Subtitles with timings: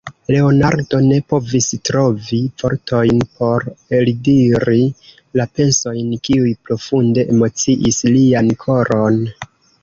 [0.33, 3.65] Leonardo ne povis trovi vortojn por
[3.97, 4.79] eldiri
[5.41, 9.23] la pensojn, kiuj profunde emociis lian koron.